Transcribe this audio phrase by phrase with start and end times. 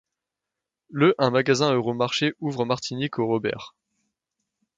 [0.89, 3.75] Le un magasin Euromarché ouvre en Martinique au Robert.